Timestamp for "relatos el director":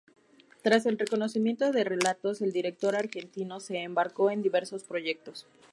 1.87-2.95